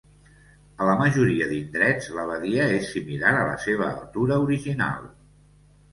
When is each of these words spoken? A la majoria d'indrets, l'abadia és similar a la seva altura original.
A 0.79 0.87
la 0.87 0.95
majoria 1.01 1.49
d'indrets, 1.51 2.09
l'abadia 2.17 2.65
és 2.79 2.89
similar 2.97 3.35
a 3.43 3.47
la 3.51 3.61
seva 3.67 3.87
altura 3.93 4.41
original. 4.47 5.09